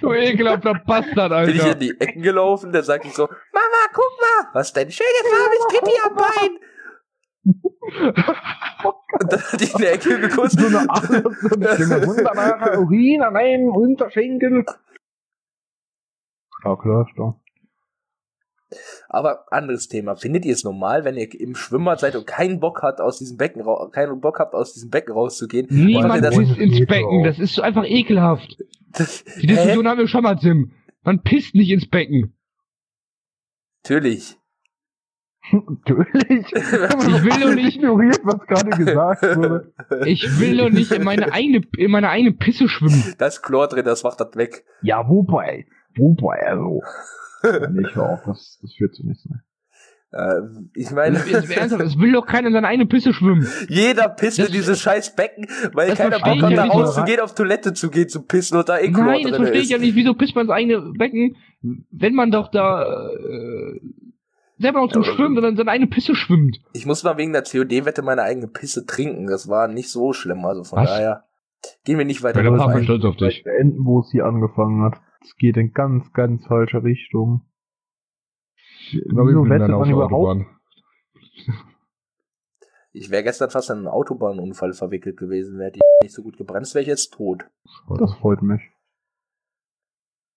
Du 0.00 0.12
ekelhafter 0.14 0.74
Bastard, 0.86 1.46
Bin 1.46 1.56
ich 1.56 1.62
Alter. 1.62 1.72
in 1.72 1.80
die 1.80 2.00
Ecken 2.00 2.22
gelaufen, 2.22 2.70
dann 2.70 2.84
sag 2.84 3.04
ich 3.04 3.12
so, 3.12 3.24
Mama, 3.24 3.82
guck 3.92 4.04
mal, 4.20 4.50
was 4.52 4.72
dein 4.72 4.88
schöne 4.88 5.08
farbiges 5.24 5.66
Pipi 5.68 5.90
am 6.06 6.14
Bein. 6.14 6.58
Und 9.18 9.32
dann 9.32 9.40
hat 9.42 9.60
die 9.60 9.64
in 9.64 9.78
der 9.78 9.92
Ecke 9.94 10.20
gekostet. 10.20 10.60
so 10.70 10.78
eine 10.78 11.74
Stimme. 11.74 12.06
Wunderbarer 12.06 12.78
Urin 12.78 13.22
an 13.22 13.36
einem 13.36 13.70
Unterschenkel. 13.70 14.64
Ja, 16.64 16.76
klar, 16.76 17.08
doch. 17.16 17.40
Aber 19.12 19.44
anderes 19.52 19.88
Thema. 19.88 20.14
Findet 20.14 20.44
ihr 20.44 20.52
es 20.52 20.62
normal, 20.62 21.04
wenn 21.04 21.16
ihr 21.16 21.28
im 21.40 21.56
Schwimmbad 21.56 21.98
seid 21.98 22.14
und 22.14 22.28
keinen 22.28 22.60
Bock 22.60 22.80
habt, 22.82 23.00
aus 23.00 23.18
diesem 23.18 23.36
Becken 23.38 23.64
keinen 23.90 24.20
Bock 24.20 24.38
habt, 24.38 24.54
aus 24.54 24.72
diesem 24.72 24.88
Becken 24.88 25.12
rauszugehen? 25.12 25.66
Niemand 25.68 26.24
das- 26.24 26.36
pisst 26.38 26.56
ins 26.56 26.86
Becken, 26.86 27.24
das 27.24 27.40
ist 27.40 27.54
so 27.54 27.62
einfach 27.62 27.84
ekelhaft. 27.84 28.56
Das, 28.92 29.24
Die 29.42 29.48
Diskussion 29.48 29.88
haben 29.88 29.98
wir 29.98 30.06
schon 30.06 30.22
mal, 30.22 30.36
Tim. 30.36 30.70
Man 31.02 31.22
pisst 31.22 31.56
nicht 31.56 31.70
ins 31.70 31.88
Becken. 31.88 32.34
Natürlich. 33.82 34.36
Natürlich. 35.50 36.46
Ich 36.52 37.24
will 37.24 37.40
doch 37.40 37.54
nicht- 37.54 37.76
ignoriert, 37.76 38.20
was 38.22 38.46
gerade 38.46 38.70
gesagt 38.70 39.22
wurde. 39.36 39.72
Ich 40.06 40.38
will 40.38 40.56
doch 40.58 40.70
nicht 40.70 40.92
in 40.92 41.02
meine 41.02 41.32
eigene, 41.32 41.62
in 41.76 41.90
meine 41.90 42.10
eigene 42.10 42.32
Pisse 42.32 42.68
schwimmen. 42.68 43.14
Da 43.18 43.26
ist 43.26 43.42
Chlor 43.42 43.66
drin, 43.66 43.84
das 43.84 44.04
macht 44.04 44.20
das 44.20 44.36
weg. 44.36 44.64
Ja, 44.82 45.08
wobei. 45.08 45.66
Wobei, 45.96 46.46
also. 46.46 46.80
Nee, 47.42 47.86
ich 47.88 47.94
hör 47.96 48.10
auf, 48.10 48.20
das, 48.26 48.58
das 48.62 48.74
führt 48.74 48.94
zu 48.94 49.06
nichts 49.06 49.24
mehr. 49.26 49.40
Äh, 50.12 50.40
ich 50.74 50.90
meine, 50.90 51.16
es 51.18 51.98
will 51.98 52.12
doch 52.12 52.26
keiner 52.26 52.48
in 52.48 52.52
seine 52.54 52.66
eigene 52.66 52.86
Pisse 52.86 53.12
schwimmen. 53.12 53.46
jeder 53.68 54.08
pisst 54.08 54.38
Das- 54.40 54.48
in 54.48 54.52
dieses 54.52 54.80
scheiß 54.80 55.14
Becken, 55.14 55.46
weil 55.72 55.94
keiner 55.94 56.18
verstehe 56.18 56.34
Bock 56.34 56.42
hat, 56.42 56.50
ich 56.50 56.56
da 56.56 56.64
rauszugehen, 56.64 57.20
auf 57.20 57.34
Toilette 57.34 57.72
zu 57.74 57.90
gehen, 57.90 58.08
zu 58.08 58.22
pissen 58.22 58.58
und 58.58 58.68
da 58.68 58.78
eh 58.78 58.90
Nein, 58.90 59.22
das 59.28 59.36
verstehe 59.36 59.58
ich 59.60 59.64
ist. 59.66 59.70
ja 59.70 59.78
nicht. 59.78 59.94
Wieso 59.94 60.14
pisst 60.14 60.34
man 60.34 60.46
ins 60.46 60.52
eigene 60.52 60.92
Becken, 60.98 61.36
wenn 61.92 62.14
man 62.14 62.32
doch 62.32 62.50
da 62.50 62.82
äh, 62.82 63.80
selber 64.58 64.80
noch 64.80 64.92
zum 64.92 65.02
Ja, 65.02 65.12
Schwimmen, 65.12 65.34
sondern 65.36 65.52
in 65.52 65.56
seine 65.56 65.70
eigene 65.70 65.88
Pisse 65.88 66.14
schwimmt. 66.16 66.58
Ich 66.72 66.86
muss 66.86 67.04
mal 67.04 67.16
wegen 67.16 67.32
der 67.32 67.42
COD-Wette 67.44 68.02
meine 68.02 68.22
eigene 68.22 68.48
Pisse 68.48 68.84
trinken. 68.86 69.28
Das 69.28 69.48
war 69.48 69.68
nicht 69.68 69.90
so 69.90 70.12
schlimm, 70.12 70.44
also 70.44 70.64
von 70.64 70.80
Was? 70.80 70.90
daher 70.90 71.24
gehen 71.84 71.98
wir 71.98 72.04
nicht 72.04 72.22
weiter 72.24 72.42
wir 72.42 72.50
ein. 72.66 72.82
stolz 72.84 73.04
auf 73.04 73.16
dich. 73.16 73.44
Beenden, 73.44 73.84
wo 73.84 74.00
es 74.00 74.10
hier 74.10 74.24
angefangen 74.26 74.82
hat. 74.82 75.00
Es 75.22 75.36
geht 75.36 75.56
in 75.56 75.72
ganz, 75.72 76.12
ganz 76.12 76.46
falsche 76.46 76.82
Richtung. 76.82 77.46
Wieso 78.92 79.48
wettet 79.48 79.68
man 79.68 79.90
überhaupt? 79.90 80.46
Ich 82.92 83.10
wäre 83.10 83.22
gestern 83.22 83.50
fast 83.50 83.70
in 83.70 83.78
einen 83.78 83.86
Autobahnunfall 83.86 84.72
verwickelt 84.72 85.16
gewesen. 85.16 85.58
Wäre 85.60 85.70
die 85.70 85.80
nicht 86.02 86.12
so 86.12 86.22
gut 86.22 86.36
gebremst, 86.36 86.74
wäre 86.74 86.82
ich 86.82 86.88
jetzt 86.88 87.12
tot. 87.12 87.48
Das 87.88 88.14
freut 88.14 88.42
mich. 88.42 88.62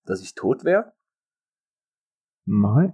Dass 0.06 0.22
ich 0.22 0.36
tot 0.36 0.64
wäre? 0.64 0.94
Nein. 2.46 2.94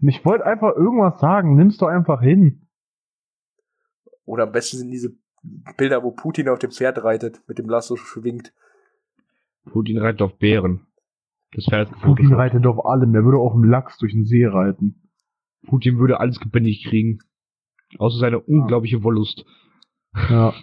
Ich 0.00 0.24
wollte 0.24 0.44
einfach 0.44 0.76
irgendwas 0.76 1.18
sagen. 1.18 1.56
Nimm's 1.56 1.78
doch 1.78 1.88
einfach 1.88 2.20
hin. 2.20 2.68
Oder 4.24 4.44
am 4.44 4.52
besten 4.52 4.78
sind 4.78 4.90
diese 4.90 5.16
Bilder, 5.76 6.02
wo 6.02 6.10
Putin 6.10 6.48
auf 6.48 6.58
dem 6.58 6.70
Pferd 6.70 7.02
reitet, 7.02 7.42
mit 7.48 7.58
dem 7.58 7.68
Lasso 7.68 7.96
schwingt. 7.96 8.52
Putin 9.64 9.98
reitet 9.98 10.20
auf 10.22 10.36
Bären. 10.36 10.86
Das 11.52 11.64
Pferd 11.66 11.90
ist 11.90 12.00
Putin 12.00 12.32
reitet 12.32 12.66
auf 12.66 12.84
allem. 12.86 13.12
Der 13.12 13.24
würde 13.24 13.38
auf 13.38 13.52
dem 13.52 13.64
Lachs 13.64 13.98
durch 13.98 14.12
den 14.12 14.24
See 14.24 14.46
reiten. 14.46 15.02
Putin 15.66 15.98
würde 15.98 16.20
alles 16.20 16.38
gebändigt 16.40 16.86
kriegen. 16.88 17.18
Außer 17.98 18.18
seine 18.18 18.38
unglaubliche 18.40 19.02
Wollust. 19.02 19.44
Ja. 20.28 20.54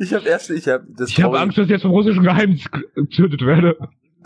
ich 0.00 0.12
habe 0.14 0.28
erst, 0.28 0.50
ich 0.50 0.68
habe 0.68 0.86
das. 0.96 1.10
Ich 1.10 1.22
habe 1.22 1.38
Angst, 1.40 1.56
dass 1.58 1.64
ich 1.66 1.70
jetzt 1.70 1.82
vom 1.82 1.90
russischen 1.92 2.22
Geheimnis 2.22 2.68
getötet 2.94 3.42
werde. 3.42 3.76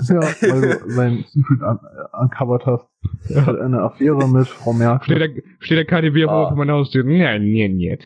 Ja, 0.00 0.20
weil 0.20 0.78
du 0.78 0.90
sein 0.90 1.24
Secret 1.28 1.60
un 1.60 1.78
uncovered 2.20 2.66
hast. 2.66 2.86
Er 3.30 3.46
hat 3.46 3.58
eine 3.58 3.80
Affäre 3.82 4.28
mit 4.28 4.46
Frau 4.46 4.70
Steht 4.72 4.78
Merkel. 4.78 5.18
der, 5.18 5.42
steht 5.58 5.76
der 5.78 5.84
KDW 5.86 6.24
Ah. 6.26 6.48
vor 6.48 6.56
meiner 6.56 6.74
Haustür? 6.74 7.02
Nee, 7.02 7.38
nee, 7.40 7.68
nee. 7.68 7.98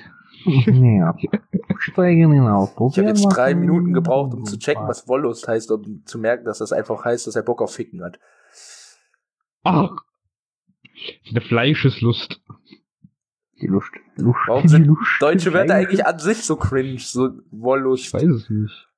Ja. 0.44 1.14
Steigen 1.78 2.46
Auto. 2.48 2.90
Ich 2.92 2.98
habe 2.98 3.08
jetzt 3.08 3.24
drei 3.24 3.54
Minuten 3.54 3.92
gebraucht, 3.92 4.34
um 4.34 4.44
zu 4.44 4.58
checken, 4.58 4.86
was 4.86 5.08
Wollust 5.08 5.48
heißt, 5.48 5.70
um 5.70 6.02
zu 6.04 6.18
merken, 6.18 6.44
dass 6.44 6.58
das 6.58 6.72
einfach 6.72 7.04
heißt, 7.04 7.26
dass 7.26 7.36
er 7.36 7.42
Bock 7.42 7.62
auf 7.62 7.74
Ficken 7.74 8.02
hat. 8.02 8.18
Ach. 9.64 9.90
Eine 11.30 11.40
Fleischeslust. 11.40 12.40
Die 13.60 13.66
Lust. 13.66 13.90
Lust. 14.16 14.38
Warum 14.46 14.62
die 14.62 14.68
sind 14.68 14.86
Lust. 14.86 15.00
Deutsche 15.20 15.52
Wörter 15.52 15.74
eigentlich 15.74 16.04
an 16.04 16.18
sich 16.18 16.44
so 16.44 16.56
cringe, 16.56 16.98
so 16.98 17.28
Ich 17.28 17.34
Wollust? 17.50 18.12
weiß 18.12 18.22
es 18.24 18.50
nicht. 18.50 18.88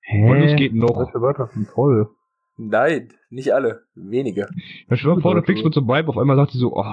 Hä? 0.00 0.28
Wollust 0.28 0.56
geht 0.56 0.74
noch. 0.74 0.88
Deutsche 0.94 1.20
Wörter 1.20 1.46
sind 1.48 1.68
toll. 1.70 2.10
Nein, 2.56 3.12
nicht 3.30 3.52
alle, 3.52 3.82
wenige. 3.94 4.42
Ja, 4.88 4.96
stell 4.96 5.10
dir 5.10 5.16
mal 5.16 5.22
vor, 5.22 5.34
du 5.34 5.42
fliegst 5.42 5.64
mit 5.64 5.74
so 5.74 5.80
einem 5.80 5.88
Vibe, 5.88 6.10
auf 6.10 6.18
einmal 6.18 6.36
sagt 6.36 6.52
sie 6.52 6.58
so, 6.58 6.72
oh, 6.76 6.84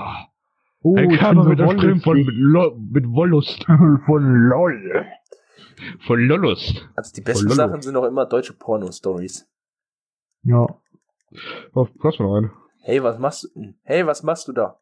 Oh, 0.83 0.95
bin 0.95 1.11
Körper 1.17 1.43
so 1.43 1.49
wird 1.49 1.59
durchströmt 1.59 2.03
von, 2.03 2.17
mit. 2.17 2.27
Lo 2.29 2.75
mit 2.75 3.05
Wollust. 3.07 3.65
Von 4.05 4.49
LOL. 4.49 5.05
Von 6.07 6.19
Lollust. 6.27 6.87
Also 6.95 7.13
die 7.13 7.21
besten. 7.21 7.49
Sachen 7.49 7.81
sind 7.81 7.95
auch 7.95 8.05
immer 8.05 8.25
deutsche 8.25 8.53
Porno-Stories. 8.53 9.47
Ja. 10.43 10.67
Oh, 11.73 11.87
mal 12.01 12.33
rein. 12.33 12.51
Hey, 12.81 13.03
was 13.03 13.19
machst 13.19 13.43
du? 13.43 13.73
Hey, 13.83 14.05
was 14.05 14.23
machst 14.23 14.47
du 14.47 14.53
da? 14.53 14.79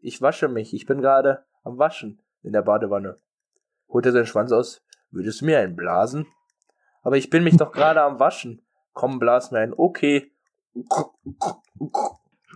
Ich 0.00 0.22
wasche 0.22 0.48
mich. 0.48 0.72
Ich 0.72 0.86
bin 0.86 1.00
gerade 1.00 1.44
am 1.64 1.78
Waschen 1.78 2.22
in 2.42 2.52
der 2.52 2.62
Badewanne. 2.62 3.16
Holt 3.88 4.06
er 4.06 4.12
seinen 4.12 4.26
Schwanz 4.26 4.52
aus. 4.52 4.82
Würdest 5.10 5.40
du 5.40 5.46
mir 5.46 5.58
einen 5.58 5.76
blasen? 5.76 6.26
Aber 7.02 7.16
ich 7.16 7.30
bin 7.30 7.44
mich 7.44 7.56
doch 7.56 7.72
gerade 7.72 8.02
am 8.02 8.18
Waschen. 8.18 8.62
Komm, 8.92 9.18
blas 9.18 9.50
mir 9.50 9.58
einen. 9.58 9.74
Okay. 9.76 10.32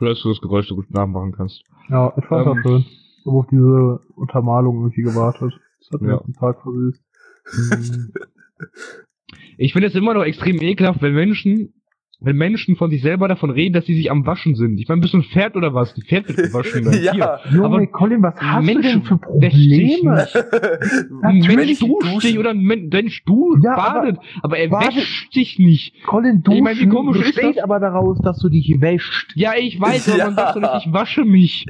Schön, 0.01 0.09
dass 0.09 0.23
du 0.23 0.31
das 0.31 0.41
Geräusch 0.41 0.67
so 0.67 0.77
gut 0.77 0.91
nachmachen 0.91 1.33
kannst. 1.33 1.63
Ja, 1.91 2.11
ich 2.17 2.25
fand 2.25 2.47
Ähm, 2.47 2.55
das 2.55 2.63
schön. 2.73 2.85
Ich 3.19 3.27
habe 3.27 3.37
auf 3.37 3.47
diese 3.51 4.01
Untermalung 4.17 4.77
irgendwie 4.79 5.03
gewartet. 5.03 5.53
Das 5.79 5.91
hat 5.93 6.01
mir 6.01 6.13
Ja. 6.13 6.17
den 6.27 6.33
Tag 6.33 6.63
versüßt. 6.63 7.03
Ich 9.59 9.73
finde 9.75 9.89
es 9.89 9.95
immer 9.95 10.15
noch 10.15 10.23
extrem 10.25 10.61
ekelhaft, 10.63 11.03
wenn 11.03 11.13
Menschen, 11.15 11.75
wenn 12.23 12.37
Menschen 12.37 12.77
von 12.77 12.91
sich 12.91 13.01
selber 13.01 13.29
davon 13.29 13.51
reden, 13.51 13.73
dass 13.73 13.87
sie 13.87 13.95
sich 13.95 14.11
am 14.11 14.27
Waschen 14.27 14.55
sind. 14.55 14.79
Ich 14.79 14.89
meine, 14.89 15.01
bist 15.01 15.15
du 15.15 15.19
ein 15.19 15.23
Pferd 15.25 15.57
oder 15.57 15.73
was? 15.73 15.95
Die 15.95 16.03
Pferd 16.03 16.29
wird 16.29 16.37
gewaschen. 16.37 16.91
Tier. 16.93 17.01
ja. 17.15 17.41
Junge, 17.51 17.65
Aber 17.65 17.87
Colin, 17.87 18.23
was 18.23 18.35
hast 18.37 18.61
du 18.61 18.67
Menschen 18.75 18.83
denn 18.83 19.03
für 19.05 19.15
wäscht 19.15 19.23
Probleme? 19.23 20.29
Ein 21.23 21.39
Mensch 21.41 21.79
duscht 21.81 22.21
sich 22.21 22.39
oder 22.39 22.51
ein 22.51 22.61
Men- 22.61 22.89
Mensch 22.93 23.25
du 23.25 23.57
Ja, 23.63 23.73
aber- 23.77 24.01
badet, 24.01 24.19
aber, 24.43 24.59
er 24.59 24.69
Badet- 24.69 24.97
wäscht 24.97 25.33
sich 25.33 25.59
nicht. 25.59 25.95
Colin, 26.05 26.43
du 26.43 26.53
Ich 26.53 26.61
meine, 26.63 26.79
wie 26.79 26.89
komisch 26.89 27.17
ist 27.19 27.35
besteht 27.37 27.57
das? 27.57 27.65
aber 27.65 27.81
daraus, 27.81 28.19
dass 28.23 28.39
du 28.39 28.49
dich 28.49 28.77
wäschst. 28.81 29.33
Ja, 29.35 29.53
ich 29.59 29.81
weiß, 29.81 30.09
aber 30.11 30.19
man 30.19 30.29
Ja. 30.29 30.35
sagt 30.37 30.57
doch 30.57 30.75
nicht, 30.75 30.87
ich 30.87 30.93
wasche 30.93 31.25
mich. 31.25 31.67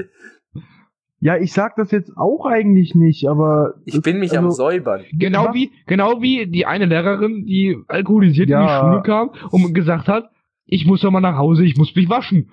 Ja, 1.23 1.37
ich 1.37 1.52
sag 1.52 1.76
das 1.76 1.90
jetzt 1.90 2.16
auch 2.16 2.47
eigentlich 2.47 2.95
nicht, 2.95 3.28
aber 3.28 3.75
Ich 3.85 4.00
bin 4.00 4.19
mich 4.21 4.37
am 4.38 4.47
Also- 4.47 4.57
Säubern. 4.57 5.02
Genau 5.12 5.52
wie, 5.52 5.71
genau 5.87 6.23
wie 6.23 6.47
die 6.47 6.64
eine 6.64 6.87
Lehrerin, 6.87 7.45
die 7.47 7.76
alkoholisiert 7.88 8.49
in 8.49 8.57
die 8.57 8.62
Ja. 8.62 8.80
Schule 8.80 9.02
kam 9.02 9.30
und 9.50 9.75
gesagt 9.75 10.09
hat, 10.09 10.30
ich 10.70 10.86
muss 10.86 11.00
doch 11.00 11.10
mal 11.10 11.20
nach 11.20 11.36
Hause, 11.36 11.64
ich 11.64 11.76
muss 11.76 11.94
mich 11.94 12.08
waschen. 12.08 12.50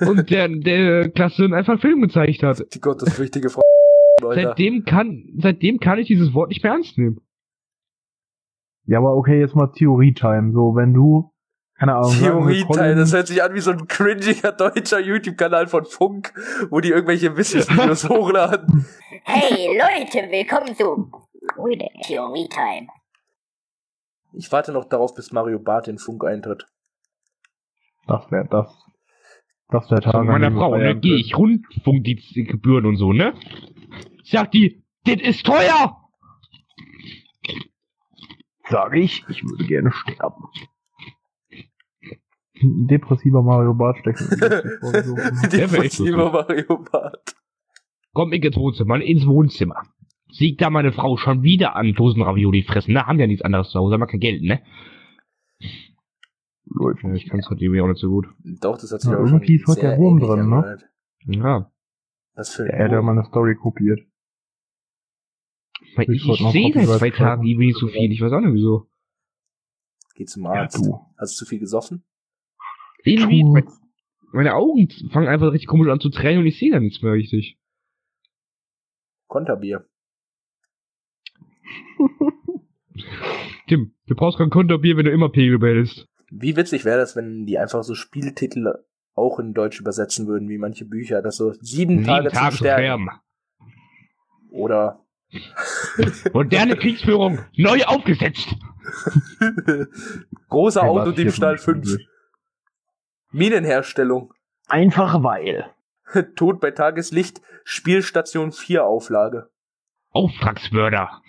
Und 0.00 0.30
der, 0.30 0.48
der 0.48 1.10
Klasse 1.10 1.44
einfach 1.52 1.72
einen 1.72 1.80
Film 1.80 2.00
gezeigt 2.02 2.42
hat. 2.44 2.62
Die 2.72 2.80
gottesfürchtige 2.80 3.50
Frau. 3.50 3.62
Seitdem 4.20 4.84
kann, 4.84 5.24
seitdem 5.38 5.80
kann 5.80 5.98
ich 5.98 6.06
dieses 6.06 6.32
Wort 6.34 6.50
nicht 6.50 6.62
mehr 6.62 6.72
ernst 6.74 6.96
nehmen. 6.96 7.20
ja, 8.86 8.98
aber 8.98 9.16
okay, 9.16 9.40
jetzt 9.40 9.56
mal 9.56 9.66
Theorie-Time. 9.72 10.52
So, 10.52 10.76
wenn 10.76 10.94
du, 10.94 11.32
keine 11.76 11.96
Ahnung, 11.96 12.12
Theorie-Teil, 12.12 12.66
Colin- 12.92 12.96
das 12.98 13.12
hört 13.12 13.26
sich 13.26 13.42
an 13.42 13.52
wie 13.54 13.60
so 13.60 13.72
ein 13.72 13.88
cringiger 13.88 14.52
deutscher 14.52 15.00
YouTube-Kanal 15.00 15.66
von 15.66 15.84
Funk, 15.84 16.32
wo 16.70 16.78
die 16.78 16.90
irgendwelche 16.90 17.36
Wissensvideos 17.36 18.08
hochladen. 18.08 18.86
Hey 19.24 19.66
Leute, 19.76 20.30
willkommen 20.30 20.76
zu 20.76 21.10
Theorie 22.06 22.48
Time. 22.48 22.86
Ich 24.34 24.52
warte 24.52 24.70
noch 24.70 24.84
darauf, 24.84 25.14
bis 25.16 25.32
Mario 25.32 25.58
Barth 25.58 25.88
in 25.88 25.98
Funk 25.98 26.24
eintritt. 26.24 26.68
Das 28.06 28.30
wäre 28.30 28.46
das. 28.50 28.68
Das 29.68 29.90
wäre 29.90 30.02
Tag. 30.02 30.12
Von 30.12 30.26
meiner 30.26 30.52
Frau, 30.52 30.76
ne, 30.76 30.98
gehe 30.98 31.16
ich 31.16 31.36
Rundfunkgebühren 31.36 32.84
und 32.86 32.96
so, 32.96 33.12
ne? 33.12 33.34
Sagt 34.24 34.54
die, 34.54 34.84
das 35.04 35.20
ist 35.20 35.46
teuer! 35.46 35.98
Sag 38.68 38.94
ich, 38.94 39.24
ich 39.28 39.42
würde 39.44 39.64
gerne 39.64 39.92
sterben. 39.92 40.44
Ein 42.62 42.86
depressiver 42.86 43.42
Mario 43.42 43.74
Bart 43.74 43.98
stecken. 43.98 44.28
Depressiver 45.50 46.30
Mario 46.30 46.78
Barth. 46.90 47.34
Komm 48.12 48.32
ich 48.32 48.44
ins 48.44 48.56
Wohnzimmer, 48.56 49.00
ins 49.00 49.26
Wohnzimmer. 49.26 49.82
Sieht 50.30 50.60
da 50.60 50.70
meine 50.70 50.92
Frau 50.92 51.16
schon 51.16 51.42
wieder 51.42 51.76
an 51.76 51.94
Dosenravioli 51.94 52.62
fressen, 52.62 52.94
ne? 52.94 53.06
Haben 53.06 53.18
ja 53.18 53.26
nichts 53.26 53.44
anderes 53.44 53.70
zu 53.70 53.78
Hause, 53.78 53.94
haben 53.94 54.00
wir 54.00 54.06
kein 54.06 54.20
Geld, 54.20 54.42
ne? 54.42 54.62
Läuft 56.66 57.02
Ja, 57.02 57.08
nicht. 57.10 57.24
ich 57.24 57.30
kann's 57.30 57.48
halt 57.48 57.60
irgendwie 57.60 57.80
auch 57.80 57.88
nicht 57.88 58.00
so 58.00 58.08
gut. 58.08 58.26
Doch, 58.44 58.78
das 58.78 58.92
hat 58.92 59.00
sich 59.00 59.10
Ja, 59.10 59.18
auch 59.18 59.24
irgendwie 59.26 59.58
schon 59.58 59.72
ist 59.74 59.78
heute 59.78 59.88
der 59.88 59.98
Wurm 59.98 60.20
drin, 60.20 60.48
ne? 60.48 60.78
Ja. 61.26 61.70
Was 62.34 62.54
für 62.54 62.64
Der 62.64 62.74
ein 62.74 62.80
hätte 62.80 62.96
Wurm. 62.96 63.06
mal 63.06 63.12
eine 63.12 63.24
Story 63.24 63.54
kopiert. 63.56 64.00
Weil 65.96 66.08
Ich 66.10 66.26
ich, 66.28 66.52
sehe 66.52 66.72
seit 66.86 66.98
zwei 66.98 67.10
Tagen 67.10 67.44
irgendwie 67.44 67.66
nicht 67.66 67.78
so 67.78 67.88
viel. 67.88 68.10
Ich 68.10 68.20
weiß 68.22 68.32
auch 68.32 68.40
nicht 68.40 68.54
wieso. 68.54 68.88
Geh 70.14 70.24
zum 70.24 70.44
Ja, 70.44 70.50
Arzt. 70.52 70.78
du. 70.78 70.98
Hast 71.18 71.32
du 71.34 71.44
zu 71.44 71.48
viel 71.48 71.58
gesoffen? 71.58 72.04
Irgendwie, 73.04 73.44
meine 74.32 74.54
Augen 74.54 74.88
fangen 75.10 75.26
einfach 75.28 75.50
richtig 75.52 75.66
komisch 75.66 75.88
an 75.88 76.00
zu 76.00 76.08
tränen 76.10 76.40
und 76.40 76.46
ich 76.46 76.58
sehe 76.58 76.70
da 76.70 76.78
nichts 76.80 77.02
mehr 77.02 77.12
richtig. 77.12 77.58
Konterbier. 79.26 79.84
Tim, 83.68 83.94
du 84.06 84.14
brauchst 84.14 84.38
kein 84.38 84.50
Konterbier, 84.50 84.96
wenn 84.96 85.06
du 85.06 85.10
immer 85.12 85.30
Pegel 85.30 85.58
behältst. 85.58 86.08
Wie 86.34 86.56
witzig 86.56 86.84
wäre 86.86 86.98
das, 86.98 87.14
wenn 87.14 87.44
die 87.44 87.58
einfach 87.58 87.82
so 87.82 87.94
Spieltitel 87.94 88.72
auch 89.14 89.38
in 89.38 89.52
Deutsch 89.52 89.78
übersetzen 89.80 90.26
würden, 90.26 90.48
wie 90.48 90.56
manche 90.56 90.86
Bücher, 90.86 91.20
das 91.20 91.36
so 91.36 91.52
sieben, 91.52 91.98
Sieben 91.98 92.04
Tage, 92.04 92.30
Tage 92.30 92.56
zum 92.56 92.66
Sterben. 92.66 93.10
Oder 94.50 95.04
Moderne 96.32 96.76
Kriegsführung, 96.76 97.40
neu 97.56 97.84
aufgesetzt. 97.84 98.48
großer 100.48 100.82
Autodiebstahl 100.82 101.56
hier 101.56 101.64
5. 101.64 101.98
Minenherstellung. 103.30 104.32
Einfach 104.68 105.22
weil. 105.22 105.70
Tod 106.36 106.60
bei 106.60 106.70
Tageslicht, 106.70 107.42
Spielstation 107.64 108.52
4 108.52 108.84
Auflage. 108.84 109.50
Auftragsmörder. 110.10 111.22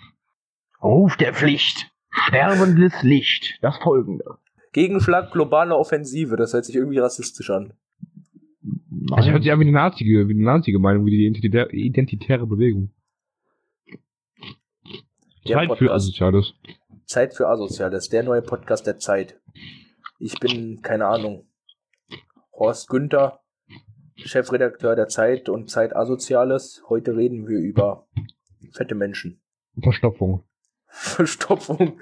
Ruf 0.82 1.16
der 1.16 1.34
Pflicht. 1.34 1.90
Sterbendes 2.10 3.02
Licht. 3.02 3.58
Das 3.60 3.76
folgende. 3.78 4.38
Gegenschlag 4.74 5.30
globale 5.30 5.76
Offensive, 5.76 6.34
das 6.34 6.52
hört 6.52 6.64
sich 6.64 6.74
irgendwie 6.74 6.98
rassistisch 6.98 7.48
an. 7.48 7.74
Das 8.60 9.24
hört 9.24 9.44
sich 9.44 9.52
an 9.52 9.60
wie 9.60 9.64
eine 9.64 9.72
Nazi, 9.72 10.04
wie 10.04 10.18
eine 10.18 10.34
Nazi-Gemeinung, 10.34 11.06
wie 11.06 11.12
die 11.12 11.26
identitä 11.26 11.68
identitäre 11.70 12.44
Bewegung. 12.44 12.90
Der 15.46 15.58
Zeit 15.58 15.62
für 15.62 15.68
Podcast. 15.68 15.94
Asoziales. 15.94 16.54
Zeit 17.06 17.34
für 17.34 17.46
Asoziales, 17.46 18.08
der 18.08 18.24
neue 18.24 18.42
Podcast 18.42 18.84
der 18.88 18.98
Zeit. 18.98 19.40
Ich 20.18 20.40
bin, 20.40 20.82
keine 20.82 21.06
Ahnung, 21.06 21.46
Horst 22.52 22.88
Günther, 22.88 23.40
Chefredakteur 24.16 24.96
der 24.96 25.06
Zeit 25.06 25.48
und 25.48 25.70
Zeit 25.70 25.94
Asoziales. 25.94 26.82
Heute 26.88 27.16
reden 27.16 27.46
wir 27.46 27.58
über 27.58 28.08
fette 28.72 28.96
Menschen. 28.96 29.40
Verstopfung. 29.80 30.42
Verstopfung. 30.88 31.92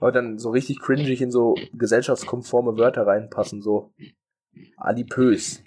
Aber 0.00 0.12
dann 0.12 0.38
so 0.38 0.50
richtig 0.50 0.78
cringig 0.80 1.20
in 1.20 1.30
so 1.30 1.54
gesellschaftskonforme 1.72 2.76
Wörter 2.76 3.06
reinpassen, 3.06 3.62
so 3.62 3.92
adipös, 4.76 5.62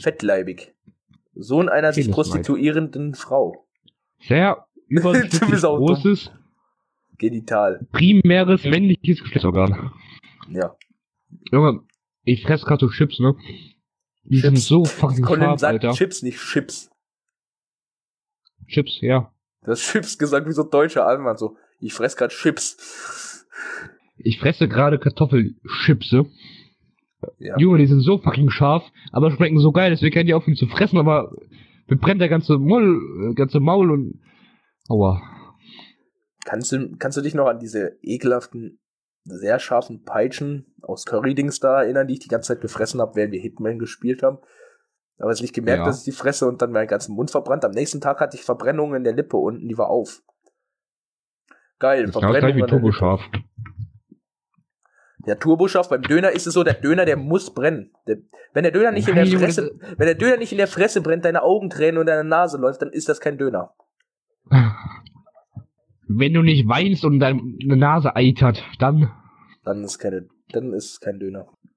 fettleibig, 0.00 0.74
Sohn 1.34 1.68
einer 1.68 1.92
sich 1.92 2.10
prostituierenden 2.10 3.14
Frau, 3.14 3.66
Sehr 4.20 4.66
Du 4.88 4.96
überdurchschnittlich 5.00 5.50
bist 5.50 5.64
auch 5.64 5.78
dumm. 5.78 5.86
großes, 5.86 6.30
genital, 7.18 7.86
primäres 7.92 8.64
männliches 8.64 9.20
Geschlechtsorgan. 9.20 9.92
ja. 10.50 10.76
Junge, 11.50 11.80
ich 12.22 12.42
fress 12.44 12.62
grad 12.64 12.80
so 12.80 12.88
Chips, 12.88 13.18
ne? 13.18 13.34
Die 14.24 14.38
sind 14.38 14.54
Chips. 14.54 14.66
so 14.68 14.84
fucking 14.84 15.24
Colin 15.24 15.42
scharf, 15.42 15.60
sagt 15.60 15.84
Alter. 15.84 15.92
Chips, 15.96 16.22
nicht 16.22 16.38
Chips. 16.38 16.90
Chips, 18.68 19.00
ja. 19.00 19.32
Das 19.62 19.80
Chips 19.80 20.16
gesagt 20.18 20.46
wie 20.46 20.52
so 20.52 20.62
deutscher 20.62 21.06
Allmann, 21.06 21.36
so, 21.36 21.56
ich 21.84 21.94
fress 21.94 22.16
grad 22.16 22.30
Chips. 22.30 23.46
Ich 24.16 24.38
fresse 24.38 24.68
gerade 24.68 24.98
Kartoffelchipse. 24.98 26.26
Ja. 27.38 27.56
Junge, 27.58 27.78
die 27.78 27.86
sind 27.86 28.00
so 28.00 28.18
fucking 28.18 28.50
scharf, 28.50 28.84
aber 29.12 29.30
schmecken 29.30 29.58
so 29.58 29.72
geil, 29.72 29.90
deswegen 29.90 30.14
kann 30.14 30.26
die 30.26 30.34
aufhören 30.34 30.56
zu 30.56 30.66
fressen, 30.66 30.98
aber 30.98 31.32
mir 31.86 31.96
brennt 31.96 32.20
der 32.20 32.28
ganze 32.28 32.58
Maul, 32.58 33.30
äh, 33.30 33.34
ganze 33.34 33.60
Maul 33.60 33.90
und 33.90 34.20
aua. 34.88 35.22
Kannst 36.44 36.72
du, 36.72 36.96
kannst 36.98 37.16
du 37.16 37.22
dich 37.22 37.34
noch 37.34 37.46
an 37.46 37.58
diese 37.58 37.96
ekelhaften, 38.02 38.78
sehr 39.24 39.58
scharfen 39.58 40.02
Peitschen 40.04 40.74
aus 40.82 41.06
Currydings 41.06 41.60
da 41.60 41.82
erinnern, 41.82 42.06
die 42.06 42.14
ich 42.14 42.20
die 42.20 42.28
ganze 42.28 42.48
Zeit 42.48 42.60
gefressen 42.60 43.00
habe, 43.00 43.16
während 43.16 43.32
wir 43.32 43.40
Hitman 43.40 43.78
gespielt 43.78 44.22
haben? 44.22 44.38
Aber 45.18 45.30
es 45.30 45.40
nicht 45.40 45.54
gemerkt, 45.54 45.80
Ja. 45.80 45.86
dass 45.86 46.00
ich 46.00 46.04
die 46.04 46.12
fresse 46.18 46.46
und 46.46 46.60
dann 46.60 46.72
meinen 46.72 46.88
ganzen 46.88 47.14
Mund 47.14 47.30
verbrannt. 47.30 47.64
Am 47.64 47.70
nächsten 47.70 48.00
Tag 48.02 48.20
hatte 48.20 48.36
ich 48.36 48.42
Verbrennungen 48.42 48.96
in 48.96 49.04
der 49.04 49.14
Lippe 49.14 49.38
unten, 49.38 49.66
die 49.68 49.78
war 49.78 49.88
auf. 49.88 50.22
Geil, 51.84 52.06
Das 52.06 52.14
genau 52.14 52.32
gleich 52.32 52.56
wie. 52.56 52.62
Turboscharf. 52.62 53.20
Der 55.26 55.38
Turboscharf 55.38 55.90
beim 55.90 56.00
Döner 56.00 56.30
ist 56.30 56.46
es 56.46 56.54
so, 56.54 56.64
der 56.64 56.72
Döner, 56.72 57.04
der 57.04 57.18
muss 57.18 57.52
brennen. 57.52 57.92
Der, 58.08 58.16
wenn 58.54 58.62
der 58.62 58.72
Döner 58.72 58.90
nicht 58.90 59.06
in 59.06 59.14
der 59.14 59.24
Nein, 59.24 59.32
Junge, 59.34 59.44
Fresse, 59.44 59.78
wenn 59.98 60.06
der 60.06 60.14
Döner 60.14 60.38
nicht 60.38 60.50
in 60.50 60.56
der 60.56 60.66
Fresse 60.66 61.02
brennt, 61.02 61.26
deine 61.26 61.42
Augen 61.42 61.68
tränen 61.68 61.98
und 61.98 62.06
deine 62.06 62.26
Nase 62.26 62.56
läuft, 62.56 62.80
dann 62.80 62.88
ist 62.88 63.10
das 63.10 63.20
kein 63.20 63.36
Döner. 63.36 63.74
Wenn 66.08 66.32
du 66.32 66.40
nicht 66.40 66.66
weinst 66.66 67.04
und 67.04 67.20
deine 67.20 67.42
Nase 67.60 68.16
eitert, 68.16 68.64
dann 68.78 69.10
Dann 69.64 69.84
ist 69.84 69.98
keine, 69.98 70.26
dann 70.52 70.72
ist 70.72 70.92
es 70.92 71.00
kein 71.00 71.18
Döner. 71.18 71.48